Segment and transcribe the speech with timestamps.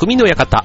[0.00, 0.64] 匠の館。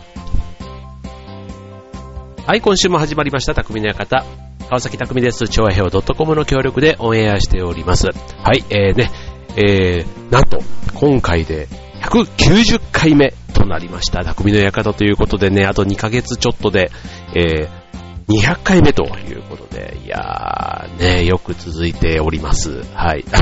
[2.47, 4.23] はい、今週も始まりました、匠の館。
[4.69, 5.49] 川崎匠です。
[5.49, 8.07] 超平洋 .com の協力でオンエアしております。
[8.07, 9.11] はい、えーね、
[9.57, 10.59] えー、なんと、
[10.93, 11.67] 今回で
[12.01, 16.89] 190回目となりました、匠の館ということでね、あと2ヶ月ちょっとで、
[17.35, 17.69] えー、
[18.29, 22.85] 200回目ということで、いやー、ね、よく続いております。
[22.93, 23.25] はい。
[23.33, 23.41] あ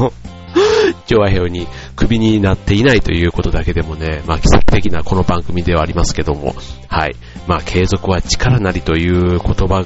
[0.00, 0.10] の、
[1.06, 6.54] 調和表にクビになっていないということだけでもね、まあ奇跡的なこの番組ではありますけども、
[6.88, 7.16] はい。
[7.46, 9.84] まあ継続は力なりという言葉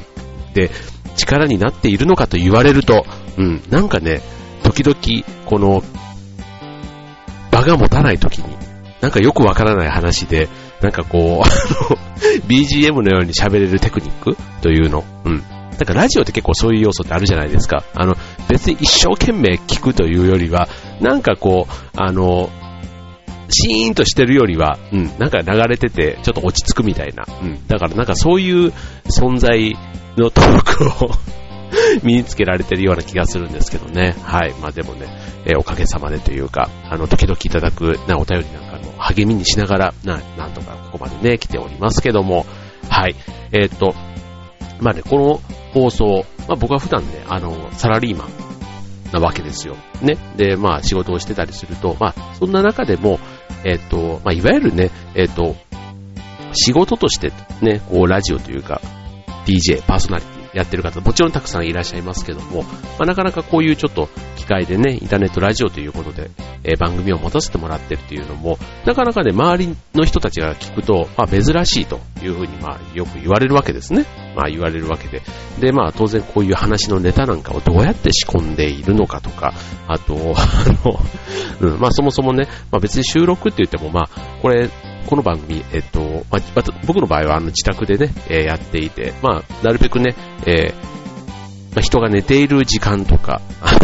[0.55, 0.71] で
[1.17, 3.05] 力になっているのかと言われると、
[3.37, 4.21] うん、なんかね、
[4.63, 5.83] 時々この
[7.51, 8.57] 場が持たない時に、
[9.01, 10.49] なんかよくわからない話で、
[10.81, 11.99] なんかこう、あの、
[12.49, 15.43] BGM のように喋れるテクニックというの、うん。
[15.79, 17.85] なんかラジオって結構そういう要素ってあるじゃないですか。
[17.95, 18.17] あの、
[18.49, 20.69] 別に一生懸命聞くというよりは、
[21.01, 22.51] なんかこう、あの、
[23.49, 27.25] シーンとしてるよりは、うん、なんか流れてて、ちょっと落ち着くみたいな。
[27.43, 27.67] うん。
[27.67, 28.73] だからなんかそういう
[29.07, 29.77] 存在
[30.17, 31.11] のトークを
[32.03, 34.17] 身につけられてるような気がするんですけどね。
[34.23, 34.55] はい。
[34.61, 35.07] まあでもね、
[35.47, 42.45] えーおかげさまでというか、あの、時々いただく、な、お便りなんかの励みにしながら、な、なんとかここまでね、来ておりますけども、
[42.89, 43.15] はい。
[43.53, 43.95] えーっと、
[44.81, 45.41] まあね、この
[45.73, 48.29] 放送、まあ僕は普段ね、あの、サラリーマン
[49.13, 49.77] なわけですよ。
[50.03, 50.17] ね。
[50.37, 53.19] で、まあ仕事をしてたりすると、まあそんな中でも、
[53.65, 55.57] えっと、まあいわゆるね、えっと、
[56.53, 58.81] 仕事としてね、こうラジオというか、
[59.47, 62.69] DJ、パーソナリティやってる方、もちろんたくさんいらっしゃいますけども、ま
[63.01, 66.31] あ、なかなかこういうちょっと機会でね、インターネットラジオということで、
[66.65, 74.07] えー番組を持たせてもらってるっていうのも、なかなかね、周りの人たちが聞くと、まあ、珍しいというふうに、まあ、よく言われるわけですね。
[74.35, 75.23] まあ、言われるわけで。
[75.61, 79.53] で、まあ、当然こういう話のネタなんかをどうやって仕込んでいるのかとか、
[79.87, 81.01] あと、 あの、
[81.61, 84.09] うん、まあ、そもそもね、まあ、別に収録って言っても、まあ、
[84.41, 84.71] これ、
[85.07, 90.15] この番組、えっと、まあ、僕の場合はあの自宅でね、えーやっていて、まあ、なるべくね、
[90.47, 90.75] えー
[91.75, 93.79] まあ、人が寝ている時間とか、 あの、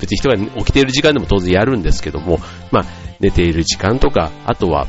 [0.00, 2.84] 別に人が起きている時間でも当然やるんですけども、まあ、
[3.20, 4.86] 寝ている時間とか、あとは、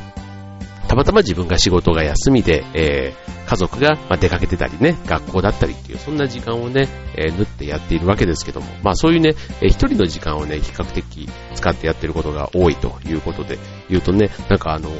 [0.88, 14.90] たまたま自分が仕事が休みで、えー家族がま出かけてたりね、学校だったりっていう、そんな時間をね、えー縫ってやっているわけですけども、まあそういうね、えー一人の時間をね、比較的使ってやってることが多いということで言うとね、なんかあの、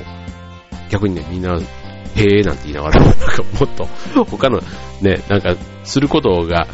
[0.88, 4.60] 逆にね、みんな、へーなんて言いながら、なんかもっと他の
[5.02, 6.66] ね、なんかすることが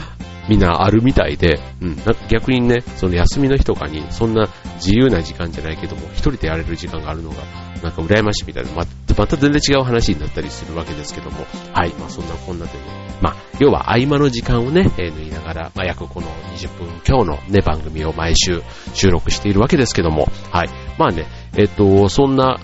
[0.48, 1.96] みんなあるみたいで、うん、
[2.28, 7.36] 逆にね、その休みの日とかにそんな自由な時間じゃないけども、一人でやれる時間があるのが、
[7.82, 8.84] なんか羨ましいみたいな、ま
[9.16, 12.78] また全然違う話になったりするわけですけども、はい、まあそんなこんなでね、
[13.20, 18.62] まあ、要は合間の時間をね、えー縫いながら、まあ約この20分強のね、番組を毎週
[18.94, 20.68] 収録しているわけですけども、はい、
[20.98, 22.58] まあね、えっ、と、そんな、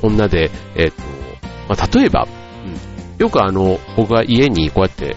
[0.00, 1.02] こんなで、えっ、と、
[1.68, 5.16] まあ例えば、うん、よくあの、僕は家にこうやって、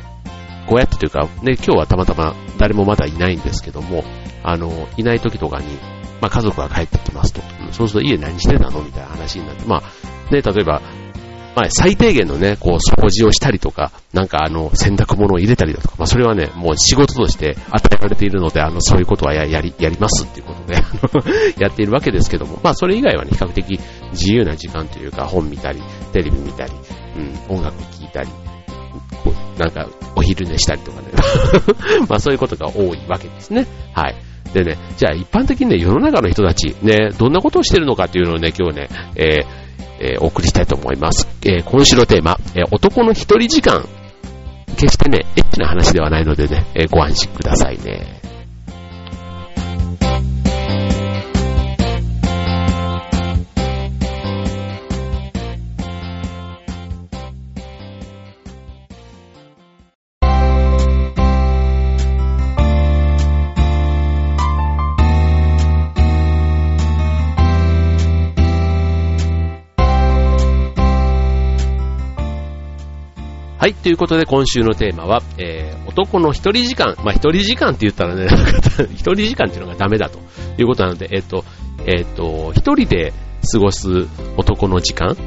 [0.67, 4.03] こうやってというか、ね、今日はたまたま誰もまだいないんですけども、
[4.43, 5.67] あの、いない時とかに、
[6.21, 7.41] まあ家族が帰ってきますと。
[7.71, 10.81] そうすると家何してたのみたいな話になって、まあ、ね、例えば、
[11.55, 21.23] まあ、最低限のね、こう、掃除をしたりとか、なんかあの、洗濯物を入れたりだとか、まあ、それはね、もう仕事として与えられているので、あの、そういうことはややり、やりますっていうことで、あの
[21.57, 23.79] やっているわけですけども、まあ、それ以外はね、比較的
[24.11, 26.73] 自由な時間というか、本見たり、テレビ見たり、
[27.49, 28.29] うん、音楽聴いたり、
[29.57, 31.07] なんか、お昼寝したりとかね。
[32.09, 33.65] まあそういうことが多いわけですね。
[33.93, 34.15] はい。
[34.53, 39.65] でね、じゃあ一般的にね、世の中の人たち、ね、どんなことをしてるのかっていうのをね、今日ね、えー
[39.97, 41.27] えーお送りしたいと思います。
[41.43, 43.85] えー今週のテーマ、え男の一人時間。
[44.77, 48.24] 決してね、エッチな話ではないのでね、えご安心くださいね。
[73.65, 76.93] はい、ということで今週のテーマは、えー男の一人時間。
[77.03, 78.27] まあ、一人時間って言ったらね、
[78.93, 80.19] 一人時間っていうのがダメだと
[80.59, 81.43] いうことなので、えっ、と、
[81.87, 83.11] えっ、と、一人で
[83.51, 84.05] 過ごす
[84.37, 85.17] 男の時間？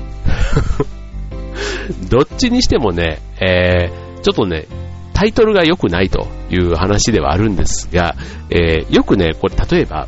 [2.10, 4.68] どっちにしてもね、えーちょっとね、
[5.14, 8.14] タイトルが良くないという話ではあるんですが、
[8.50, 10.06] えーよくね、これ例えば、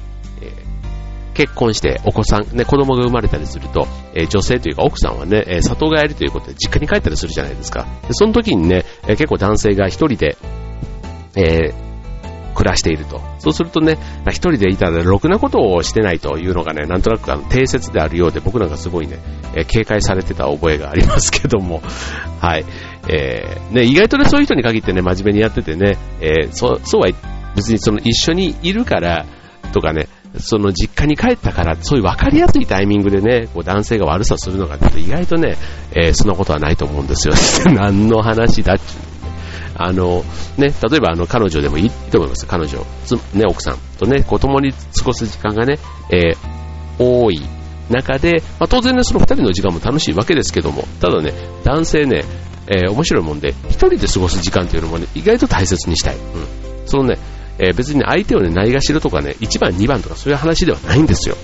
[1.41, 7.87] 結婚してお子さん、ね、子供が生まれたりすると、えー女性というか奥さんはね、えー里帰りということで実家に帰ったりするじゃないですか。
[8.07, 10.37] でその時にね、えー結構男性が一人で、
[11.37, 11.73] え
[12.55, 13.23] 暮らしていると。
[13.39, 13.97] そうするとね、
[14.29, 19.19] 一人でいたらろくなことをしてないというのがね、なんとなくあの定説であるようで、僕なんかすごいね、
[19.55, 21.81] え、警戒されてた覚えがありますけども、
[22.41, 22.67] はい。
[23.09, 27.09] えー、ね、意外とね、そういう人に限ってね、真面目にやっててね、え、そうは
[27.57, 29.25] 別にその一緒にいるから、
[29.73, 35.57] とかね、その実家に帰ったから、そういう分かりやすいタイミングでね、こう男性が悪さするのが、意外とね、
[35.93, 37.35] えー、そんなことはないと思うんですよ。
[37.75, 39.11] 何の話だっちゅう。
[39.77, 40.25] あの、
[40.59, 42.47] ね、例えばあの彼女でもいいと思います。
[42.47, 42.79] 彼女、
[43.35, 45.79] ね、奥さんとね、子供に過ごす時間がね、
[46.11, 46.37] えー、
[46.99, 47.41] 多い
[47.89, 51.33] 中で、まあ、当然ね、その二人の時間も楽しいわけですけども、ただね、
[51.65, 52.25] 男性ね、
[52.69, 56.17] えー、面白いもんで、一人で過ごす時間っていうのもね、意外と大切にしたい。
[56.17, 56.23] うん。
[56.87, 57.19] そのね、
[57.61, 61.37] えー、別に相手をね、ないがしろとかね、1番、2番とかそういう話ではないんですよ。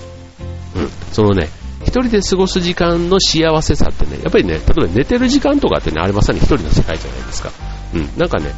[0.75, 0.89] うん。
[1.13, 1.49] そのね、
[1.83, 7.51] 一人で過ごす時間の幸せさってね、やっぱりね、例えば寝てる時間とかってね、あれまさに一人の世界じゃないですか。
[7.93, 8.09] うん。
[8.17, 8.53] なんかね、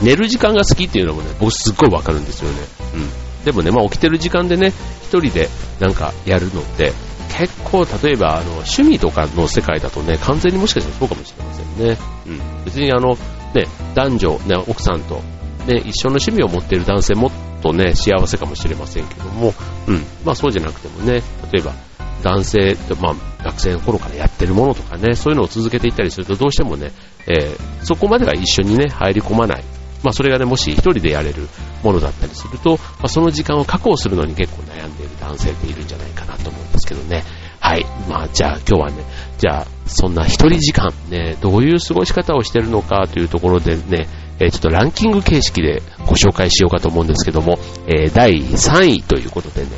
[0.00, 2.56] 寝る時間が好きっていうのもね、僕すっごいわかるんですよね。
[2.94, 3.44] うん。
[3.44, 4.72] でもね、まあ起きてる時間でね、
[5.02, 6.92] 一人でなんかやるのって、
[7.38, 11.98] 結構例えばあの趣味とかの世界だとね、完全にもしかしたらそうかもしれませんね。
[12.26, 12.64] うん。
[12.64, 13.18] 別にあの、
[13.54, 15.22] ね、男女、ね、奥さんと
[15.66, 17.30] ね、一緒の趣味を持っている男性もっ
[17.62, 19.52] とね、幸せかもしれませんけども、
[19.88, 21.22] うん、まあそうじゃなくてもね、
[21.52, 21.74] 例えば
[22.22, 23.14] 男性、まあ
[23.44, 26.92] 学生の頃からやってるものとかね、そういうのを続けていったりするとどうしてもね、
[27.26, 29.64] えー、そこまでが一緒にね、入り込まない。
[30.02, 31.48] まあそれがね、もし一人でやれる
[31.82, 37.24] ものだったりすると、まあ、その時間を確保するのに結構悩んでいる男性っているんじゃないかなと思うんですけどね。
[37.60, 37.84] はい。
[38.08, 39.04] まあじゃあ今日はね、
[39.38, 49.68] じゃあそんな一人時間ね、どういう過ごし方をしてるのかというところでね、え、ちょっとランキング形式でご紹介しようかと思うんですけども、え、第3位ということでね、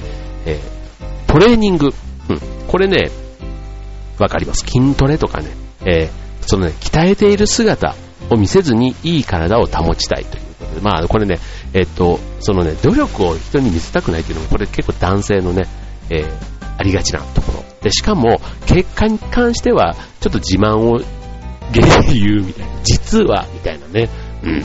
[0.46, 0.60] え、
[1.26, 1.92] トレーニング。
[2.28, 2.40] うん。
[2.66, 3.10] これね、
[4.18, 4.66] わかります。
[4.66, 5.50] 筋トレとかね、
[5.84, 6.10] え
[6.40, 7.94] そのね、鍛えている姿
[8.30, 11.38] を見せずにいい体を保ちたいということで、まあこれね、
[11.72, 15.66] えっと、そのね、努力を人に見せたくないというのも、これ結構男性のね、
[16.10, 16.24] え
[16.78, 17.64] ありがちなところ。
[17.82, 20.98] で、しかも、結果に関しては、ちょっと自慢を
[21.70, 24.08] 言うみたいな、実は、みたいなね、
[24.42, 24.64] うん。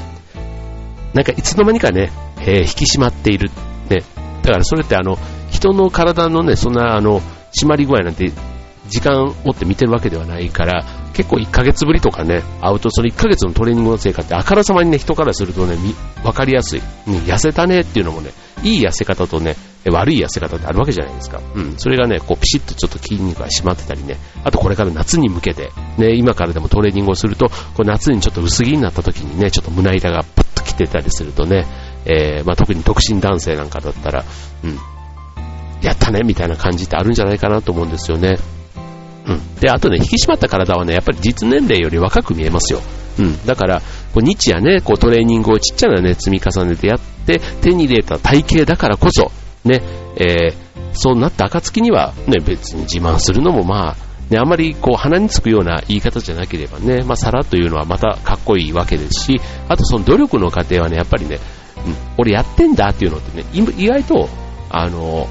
[1.14, 2.12] なんかいつの間にかね、
[2.42, 3.50] えー、引き締まっている。
[3.90, 4.04] ね。
[4.44, 5.18] だからそれってあの、
[5.52, 7.22] 人の体のね、そんなあの、
[7.58, 8.32] 締まり具合なんて、
[8.88, 10.84] 時間を持って見てるわけではないから、
[11.14, 15.78] 結構1ヶ月ぶりとかね、会うとその1ヶ月のトレーニングの成果ってあからさまにね、人からするとね、
[16.24, 16.82] わかりやすい。
[17.08, 18.32] うん、痩せたねっていうのもね、
[18.64, 19.56] いい痩せ方とね、
[19.90, 21.42] 悪い痩せ方ってあるわけじゃないですか。
[21.56, 21.78] うん。
[21.78, 31.66] それがね、こうピシッとちょっと筋肉が締まってたりね、あとこれから夏に向けて、ね、今からでもトレーニングをすると、こう夏にちょっと薄着になった時にね、ちょっと胸板がプッときてたりするとね、
[32.06, 34.24] えー、まあ特に独身男性なんかだったら、
[34.64, 34.78] うん、
[35.82, 38.38] やったねみたいな感じってあるんじゃないかなと思うんですよね。
[39.28, 39.56] うん。
[39.56, 42.82] で、あとね、引き締まった体はね、やっぱり実年齢より若く見えますよ。
[43.20, 43.46] うん。
[43.46, 43.82] だから、
[44.14, 49.32] こう日夜ね、こうトレーニングをちっちゃなね、積み重ねてやって、手に入れた体型だからこそ、
[49.66, 49.82] ね、
[50.18, 50.56] えー、
[50.94, 53.96] そうなった暁には、ね、別に自慢するのもまあ、
[54.30, 61.40] ね、あまりこう鼻につくような言い方じゃなければね、まあ、さらというのはまたかっこいいわけですし、あとその努力の過程はね、やっぱりね、
[61.86, 64.30] うん、俺やってんだっていうのってね、意外と、
[64.70, 65.28] あの、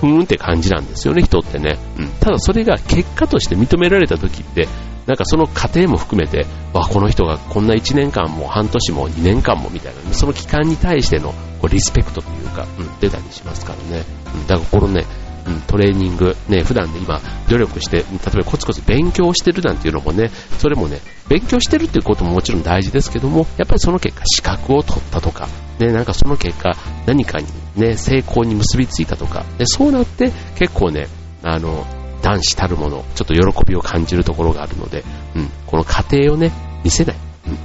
[0.00, 1.78] ふーんって感じなんですよね、人ってね。
[1.98, 4.68] うん、ただそれが結果として認められた時って、
[5.06, 14.04] なんかその過程も含めて、わ、この人がこんな1年間も半年も2年間もみたいな、その期間に対してのこうリスペクトというか、うん、出たりしますからね。
[14.34, 15.04] うん、だからこのね、
[15.46, 31.08] うん、トレーニング、ね、普段で今努力して、例えばコツコツ勉強してるなんていうのもね、それもね、勉強してるっていうことももちろん大事ですけども、やっぱりその結果資格を取ったとか、ね、なんかその結果何かにね、成功に結びついたとか、でそうなって結構ね、
[31.42, 31.84] あの、
[32.22, 36.52] 男子たるもの、ちょっと喜びを感じるところがあるので、うん、この過程をね、
[36.84, 37.16] 見せない。
[37.48, 37.58] うん、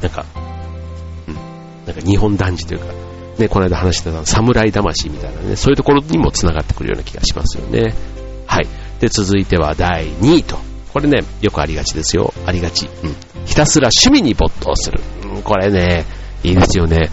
[0.00, 0.24] なんか、
[1.26, 1.34] うん、
[1.86, 2.86] なんか日本男児というか、
[3.38, 7.94] ね、この間話してた侍魂みたいなね、そういうところにも繋がってくるような気がしますよね。
[8.46, 8.68] はい。
[9.00, 10.58] で、続いては第2位と。
[10.92, 12.34] これね、よくありがちですよ。
[12.46, 12.86] ありがち。
[12.86, 13.16] うん。
[13.46, 15.00] ひたすら趣味に没頭する。
[15.24, 16.04] うん、これね、
[16.44, 17.10] いいですよね。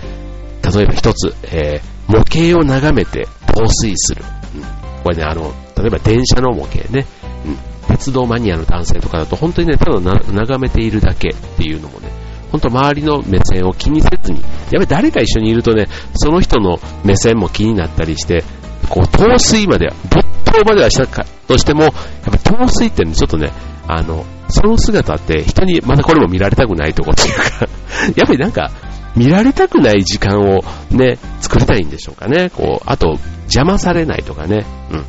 [0.62, 4.24] 例えば一つ、えー、模型を眺めて陶酔する。
[4.56, 4.64] うん。
[5.04, 7.06] これね、あの、例えば電車の模型ね、
[7.46, 12.10] うん、鉄道マニアの男性とかだと本当にね、ただ眺めているだけっていうのもね、
[12.52, 18.44] 本当周りの目線を気にせずに、やっぱり誰か一緒にいるとね、その人の目線も気になったりして、
[18.90, 21.92] こう、陶酔までは、没頭まではしたかとしても、やっ
[22.24, 23.52] ぱ陶酔ってね、ちょっとね、
[23.88, 27.68] あの、その姿って人にまたこれも見られたくないとこっていうか
[28.18, 28.72] やっぱりなんか、
[29.16, 32.50] 見られたくない時間をね、作りたいんでしょうかね。
[32.50, 34.66] こう、あと、邪魔されないとかね。
[34.92, 35.06] うん。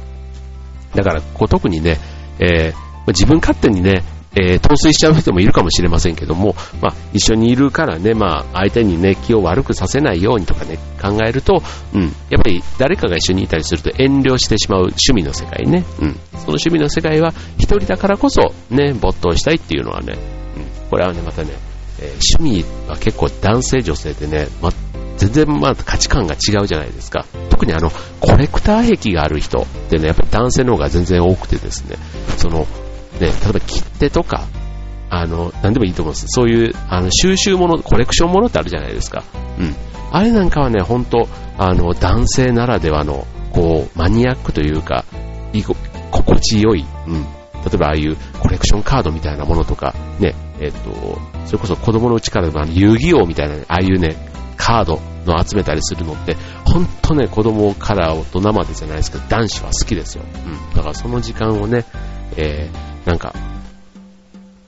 [0.95, 1.99] だから、こう特にね、
[2.39, 4.03] えー、自分勝手にね、
[4.37, 11.63] えー、陶酔しちゃう人もいるかもしれませんけども、まあ、一緒にいるからね、まあ、相手にね、気を悪くさせないようにとかね、考えると、
[11.95, 20.15] うん、やっぱり誰かが一緒にいたりすると遠慮してしまう趣味の世界ね、うん、その趣味の世界は一人だからこそ、ね、没頭したいっていうのはね、
[20.57, 21.51] うん、これはね、またね、
[21.99, 24.47] えー、趣味は結構男性女性でね、
[25.21, 27.27] 全然まあ価値観が違うじゃないですか。
[27.51, 31.97] 特にあの、コレクター癖がある人ってね、やっぱり男性の方が全然多くてですね、
[32.39, 32.67] その、ね、
[33.21, 34.47] 例えば切手とか、
[35.11, 36.27] あの、なんでもいいと思うんです。
[36.29, 39.25] そういう、あの、収集物、コレクション物ってあるじゃないですか。
[39.59, 39.75] うん。
[40.11, 45.05] あれなんかはね、ほんと、あの、男性ならではの、こう、マニアックというか、
[45.53, 47.23] い心地よい、うん。
[47.23, 54.17] 例えばああいうコレクションカードみたいなものとか、ね、えっ、と、それこそ子供のうちからあの遊戯王みたいな、ああいうね、
[54.61, 56.37] カードの集めたりするのって、
[56.67, 60.25] ほんとね、子供から大人までじゃないですけど、男子は好きですよ。
[60.47, 60.77] うん。
[60.77, 61.87] だからその時間をね、
[62.37, 63.35] えー、なんか、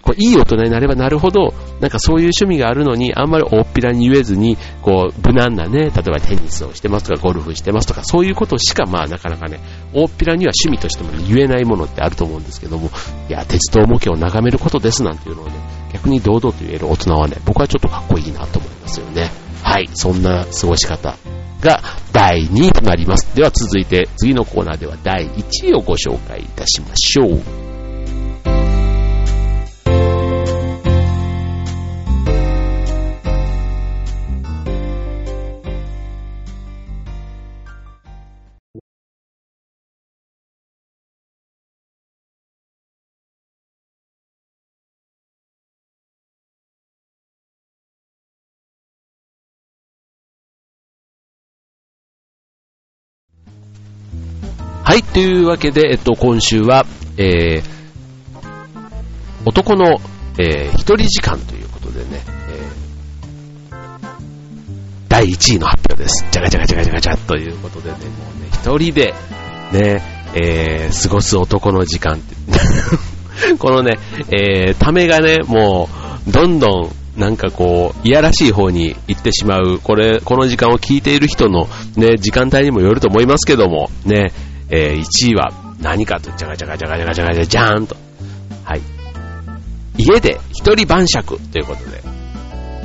[0.02, 9.60] こういい大人になればなるほど、なんかそういう趣味があるのに、あんまり大っぴらに言えずに、こう、無難なね、例えばテニスをしてますとか、ゴルフしてますとか、そういうことしか、まあなかなかね、
[9.92, 12.90] 大っぴらには趣味としても、言えないものってあると思うんですけども、
[13.28, 15.52] いや、鉄道模型を眺めることですなんていうのをね、
[15.92, 19.41] 逆に堂々と言える大人はね、僕はちょっとかっこいいなと思いますよね。
[19.62, 21.16] はい、そんな過ごし方
[21.60, 21.80] が
[22.12, 23.34] 第2位となります。
[23.34, 27.61] では続いて次のコーナーでは第1位をご紹介いたしましょう。
[55.12, 56.86] というわけで、えっと、今週は、
[57.18, 57.62] えー、
[59.44, 60.00] 男の、
[60.38, 63.76] えー、一人時間ということでね、えー、
[65.08, 66.24] 第1位の発表です。
[66.30, 68.04] じゃがじゃがじゃがじゃがじゃということでね、も
[68.38, 69.14] うね、一人で、
[69.72, 70.02] ね、
[70.34, 72.34] えー、過ごす男の時間って、
[73.58, 73.98] このね、
[74.30, 75.90] えー、ためがね、も
[76.26, 84.32] う、どんどん、なんかこう、いやらしい方に行ってしまう、これ、この時間を聞いている人のね、時間帯にもよると思いますけども、ね、
[84.72, 87.96] えー、1位は何かと、じゃがじゃがじゃがじゃがじゃがじゃじゃーんと。
[88.64, 88.80] はい。
[89.98, 92.02] 家で一人晩酌ということで、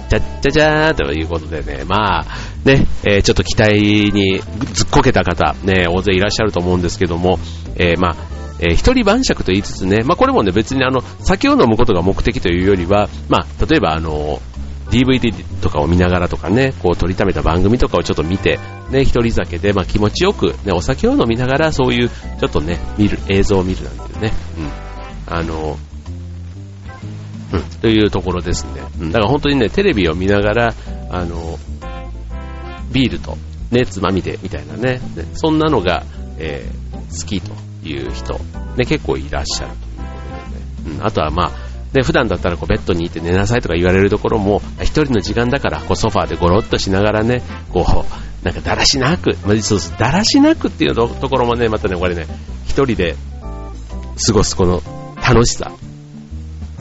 [0.09, 2.25] じゃっじゃじゃーということでね、まあ、
[2.65, 4.39] ね、えー、ちょっと期待に
[4.73, 7.39] ずっこけた方、ね、大勢いらっしゃると思うんですけども、
[7.77, 8.15] えー、まあ、
[8.59, 14.41] えー、一人晩酌と言いつつね、まあこれもね別にあの、酒を飲むことが目的というよりは、まあ、例えばあの、
[14.89, 24.33] DVD とかを見ながらとかね、こう取りためた番組とかをちょっと見て、ね、一人酒で、まあ気持ちよく、ね、お酒を飲みながらそういう、ちょっとね、見る、映像を見るなんていうね、
[25.27, 25.33] うん。
[25.33, 25.77] あの、
[27.53, 28.81] うん、というところですね。
[28.99, 30.73] うん、だから本当にね、テレビを見ながら、
[31.09, 31.57] あの、
[32.91, 33.37] ビールと、
[33.71, 36.03] ね、つまみで、みたいなね、ねそんなのが、
[36.37, 37.53] えー、好きと
[37.87, 38.33] いう人、
[38.77, 40.03] ね、結構いらっしゃるというこ
[40.83, 40.97] とでね。
[40.99, 47.41] うん、あとはまあ、で、普段だったらこうベッドにいて寝なさいとか言われるところも、一人の時間だからこうソファーでゴロッとしながらね、
[47.71, 52.27] こう、なんかだらしなく、まあ、そうそう、だらしなくっていうところもね、またね、これね、
[52.65, 53.15] 一人で
[54.25, 54.81] 過ごすこの
[55.21, 55.71] 楽しさ。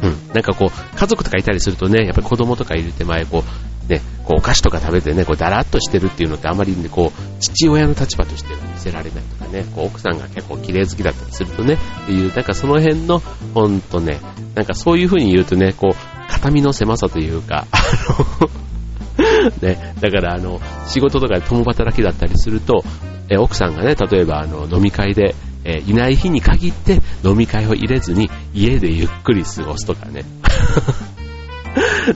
[0.02, 0.28] うん。
[0.34, 13.20] なんかこう、家族とかいたりするとね、やっぱり子供とかいる手前、こう、ね、こうお菓子とか食べてね、こうだらっとしてるっていうのってあまりね、こう、父親の立場としては見せられないとかね、こう奥さんが結構綺麗好きだったりするとね、っていう、なんかその辺の、
[13.54, 14.18] ほんとね、
[14.54, 17.78] なんかそういう風に言うとね、こう、肩身の狭さというか、あ
[18.42, 18.50] の
[19.62, 22.84] ね、だからあの、仕事とかで共働きだったりすると、
[23.28, 30.24] え奥さんがね、例えばあの、飲み会で、えいない日に限って飲み会を入れずに家でゆっくり過ごすとかね。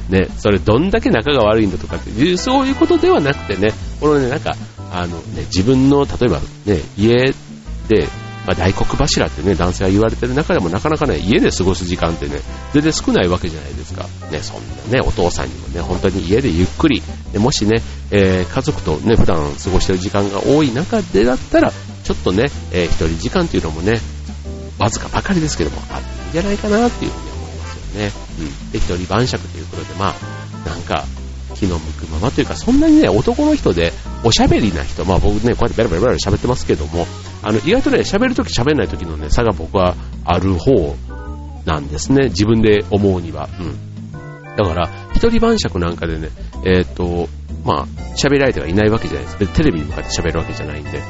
[0.09, 4.55] ね、それどんだけ仲が悪いんだとかって、そういうことではなくてね、このね、なんか、
[4.93, 7.33] あのね、自分の、例えばね、家
[7.89, 8.09] で、
[8.47, 12.41] まあ、大黒柱ってね、男性が言われてる中でもなかなかね、家で過ごす時間ってね、
[12.73, 14.07] 全然少ないわけじゃないですか。
[14.31, 21.73] ね、そんなね、お父さんにもね、本当に家でゆっくり、ね、もしね、えー、家族とね、普段過ごしてる時間が多い中でだったら、
[22.05, 24.01] ちょっとね、えー、一人時間っていうのもね、
[24.79, 27.30] わずかばかりですけども、あっていいんじゃないかなっていうふうに思いますよ
[27.91, 28.11] ね。
[28.39, 28.71] うん。
[28.73, 30.15] で、一人晩酌ということで、ま
[30.65, 31.05] あ、なんか、
[31.55, 33.93] 気の向くままというか、そんなにね、男の人で、
[34.25, 37.07] おしゃべりな人、まあ僕ね、こうやってベラベラベラ喋ってますけども、
[37.43, 39.95] あの、意外とね、喋るとき喋んないときのね、差が僕は
[40.25, 40.97] ある方
[41.65, 42.29] なんですね。
[42.29, 43.49] 自分で思うには。
[43.59, 44.57] うん。
[44.57, 46.31] だから、一人晩酌なんかでね、
[46.65, 47.29] えっ、ー、と、
[47.65, 49.55] まあ、喋り相手がいないわけじゃないです。
[49.55, 51.03] テレビに向かって喋るわけじゃないんで。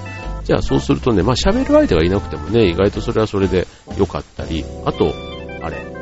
[0.44, 5.14] じゃあそうするとね、まあ喋る相手がいなくてもね、意外とそれはそれで良かったり、あと、
[5.62, 5.99] あれ、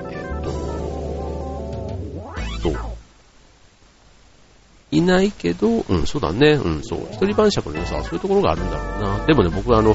[4.91, 6.53] いないけど、うん、そうだね。
[6.53, 7.09] うん、そう。
[7.13, 9.27] 一人晩酌の良さはそういうところがあるんだろうな。
[9.27, 9.95] でもね、僕はあの、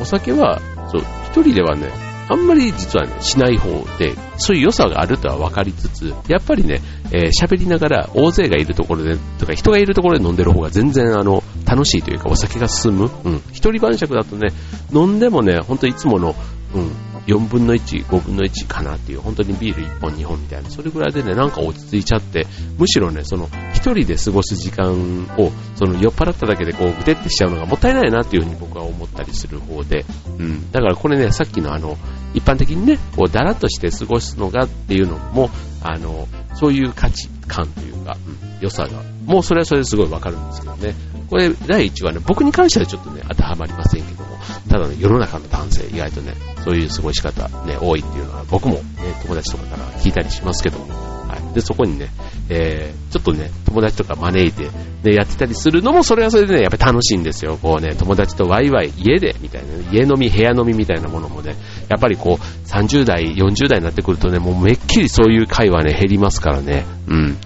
[0.00, 0.60] お酒は、
[0.90, 1.90] そう、一人ではね、
[2.28, 6.80] あんまり実はね、しない方で、そういう良さがあるとは分かりつつ、やっぱりね、
[7.12, 13.10] えー、喋りながら大勢がいるところで、とか人がいるところで飲んでる方が全然あの、楽しいというかお酒が進む。
[13.24, 13.42] うん。
[13.52, 14.52] 一人晩酌だとね、
[14.92, 16.34] 飲んでもね、ほんといつもの、
[16.74, 16.90] うん、
[17.26, 22.46] 4分の1、5分の1かなっていう、本当にビール1本2本みたいな、それぐらいでね、なんか落ち着いちゃって、
[22.78, 30.04] むしろね、その、一人で過ごす時間を、その、酔っ払っただけでこう、ぐてってしちゃうのがもったいないなっていうふうに僕は思ったりする方で、
[30.38, 30.70] うん。
[30.70, 31.96] だからこれね、さっきのあの、
[32.34, 35.50] 一般的にね、こう、だらっとして過ごすのがっていうのも、
[35.82, 40.94] あの、そういう価値観というか、うん、良さが、もうそれはそれですごいわかるんですけどね。
[41.30, 44.23] これ、第一はね、僕に関してはちょっとね、当てはまりませんけど、
[44.68, 46.34] ただね、世の中の男性、意外とね、
[46.64, 48.82] そういう過ごし方、ね、多いっていうのは、僕もね、
[49.22, 51.54] 友達とかから聞いたりしますけども、はい。
[51.54, 52.08] で、そこにね、
[52.48, 54.70] えー、ちょっとね、友達とか招いて、
[55.02, 57.58] ね、やってたりするのも、それはそれでね、やっぱり楽しいんですよ。
[57.60, 61.56] こうね、友達とワイワイ、家で、みたいな、家飲み、部屋飲みみたいなものもね、
[61.88, 67.36] やっぱりこう、30代、40代になってくるとね、もうめっきりそういう会話ね、減りますからね、うん。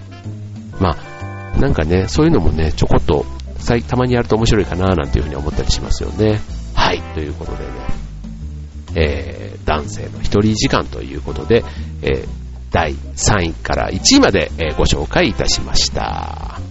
[0.79, 0.97] ま
[1.55, 3.25] あ、なんかね、そういうのもね、ちょこっと、
[3.87, 6.39] たまにやると面白いかな、なんていうふうに思ったりしますよね。
[6.89, 7.69] はい、ということでね、
[8.95, 11.63] えー、男性の一人時間ということで、
[12.01, 12.27] えー、
[12.71, 16.68] 第3位から1位まで、えー、ご紹介いたしました。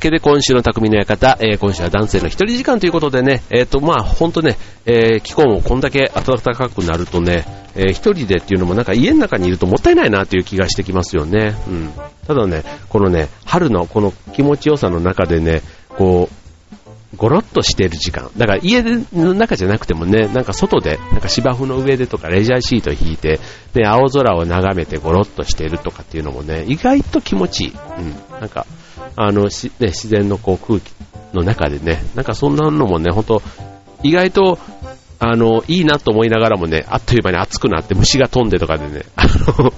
[0.00, 11.54] わけで、今週の匠の館、えー、今週は男性の一人時間ということでね、えっ、ー、と、まあ、ほんとね、えー、気候もこんだけ暖かくなるとね、えー、一人でっていうのもなんか家の中にいるともったいないなという気がしてきますよね。
[11.68, 11.92] うん。
[12.26, 15.60] ただね、このね、春のこの気持ちよさの中でね、
[15.90, 18.30] こう、ゴロッとしている時間。
[18.38, 23.38] だから家の中じゃなくてもね、なんか外で、なんか芝生の上でとかレジャーシート引いて、
[23.74, 27.72] で、青空を眺めてゴロッとしているとかっていうのもね、意外と気持ちいい。
[27.72, 28.40] うん。
[28.40, 28.64] なんか、
[29.16, 30.92] あの、しね、自然のこう空気
[31.32, 33.42] の中でね、なんかそんなのもね、ほんと、
[34.02, 34.58] 意外と、
[35.22, 39.70] あの、いいなと思いながらもね、あっという間に暑くなって虫が飛んでとかでね、 あの、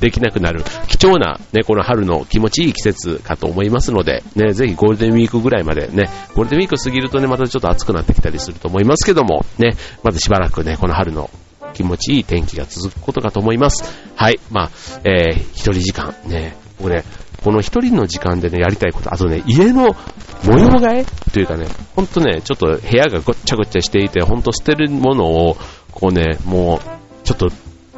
[0.00, 11.30] できなくなる、貴重なね、この春の気持ちいい季節かと思いますので、ね、ぜひゴールデンウィークぐらいまでね、ゴールデンウィーク過ぎるとね、またちょっと暑くなってきたりすると思いますけども、ね、まずしばらくね、この春の
[11.74, 13.84] 気持ちいい天気が続くことかと思います。
[14.16, 14.70] はい、まあ、
[15.04, 17.04] えー、一人時間、ね、僕ね、
[17.42, 19.96] この一人の時間でね、やりたいこと、あとね、家の
[20.44, 25.56] 模様替えというかね、ほんとね、ちょっと部屋がごっちゃごっちゃしていて、ほんと捨てるものを、
[25.92, 27.48] こうね、もう、ちょっと、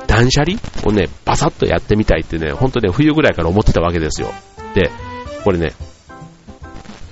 [0.07, 4.33] 断捨離をね、バサッとやってみたいってね、ほんとね、冬ぐらいから思ってたわけですよ。
[4.75, 4.91] で、
[5.45, 5.73] これね、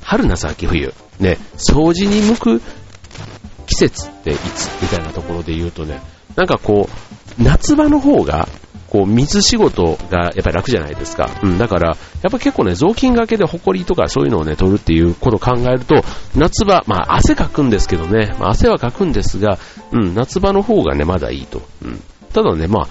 [0.03, 2.62] 春夏秋冬、ね、掃除に向く
[3.67, 4.83] 季節っていつ？
[4.83, 6.01] みたいなところで言うとね、
[6.35, 6.88] なんかこ
[7.38, 8.49] う、夏場の方が
[8.90, 11.31] こう、水仕事がやっぱり楽じゃないですか。
[11.42, 11.94] うん、だから、や
[12.29, 16.03] っぱ結構ね、雑巾がけでホコリとかそういうのをね、取るっていうことを考えると、
[16.35, 19.59] 夏場、まあ汗かくんですけどね、まあ、汗はかくんですが、
[19.92, 21.62] うん、夏場の方がね、まだいいと。
[21.85, 22.03] うん。
[22.33, 22.88] ただね、ま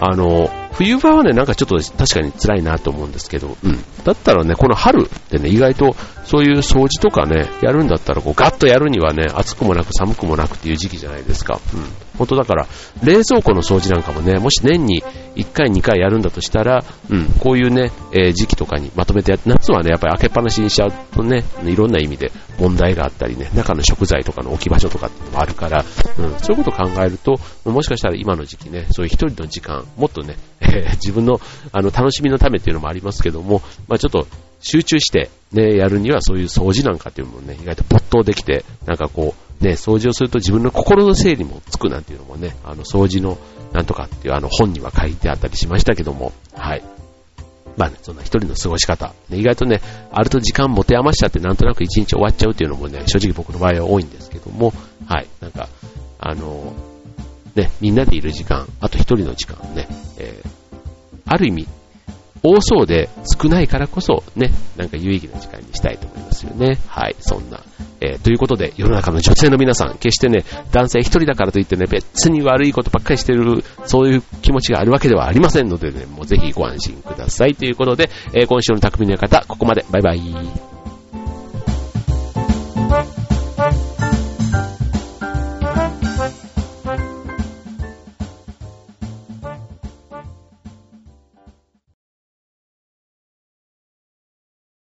[0.00, 3.84] あ、あの、冬場はね、なんかちょっと確かに辛いなと思うんですけど、うん。
[4.04, 11.60] だったらね、この春ってね、意外とそういう掃除とかね、やるんだったら、こう、ガッとやるにはね、暑くもなく寒くもなくっていう時期じゃないですか。
[11.72, 11.84] うん。
[12.18, 12.66] 本当だから、
[13.02, 15.02] 冷蔵庫の掃除なんかもね、もし年に
[15.36, 25.84] 1回2回やるんだとしたら、うん、こういうね、えー、時期とかにまとめてやって、夏はね、やっぱり開けっぱなしにしちゃうとね、いろんな意味で問題があったりね、中の食材とかの置き場所とかっていうのもあるから、
[26.18, 30.36] うん、そういうことを考えると、もしかしたら今の時期ね、そういう一人の時間、もっとね、
[30.72, 31.40] えー、自分の
[31.72, 34.26] あの楽しみのためっていうのもありますけども、まあちょっと
[34.60, 43.38] 集中してね、やるにはそういう掃除なんかっていうのもね、意外と没頭できて、なんかこう、ね、掃除をすると自分の心の整理もつくなんていうのもね、あの、掃除の
[43.72, 46.82] なんとかっていうあの本には書いてあったりしましたけども、はい。
[47.76, 49.80] まあね、そんな一人の過ごし方、ね、意外とね、
[50.12, 54.72] あると時間持て余しちゃってなんとなく一日終わっちゃうっていうのもね、正直僕の場合は多いんですけども、
[55.06, 55.68] はい、なんか、
[56.18, 56.72] あの、
[57.54, 59.86] ね、みんなでいる時間、あと一人の時間ね、
[60.18, 60.48] えー、
[61.26, 61.66] ある意味、
[62.42, 63.08] 多そうで
[63.40, 66.78] 少ないからこそね、なんか有意義な時間にしたいと思いますよね。
[66.88, 67.60] はい、そんな。
[68.02, 77.54] えー、ということで、世の中の女性の皆さん、決してね、男性一人だからといってね、別に悪いことばっかりしてる、そういう気持ちがあるわけではありませんのでね、もうぜひご安心ください。
[77.54, 79.86] ということで、えー、今週の匠の方、ここまで。
[79.90, 80.73] バイバイ。